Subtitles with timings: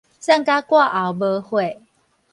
[0.19, 1.79] 散甲割喉無血